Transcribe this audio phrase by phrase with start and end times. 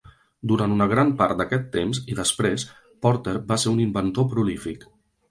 [0.51, 2.65] Durant una gran part d'aquest temps, i després,
[3.07, 4.87] Porter va ser un inventor prolífic.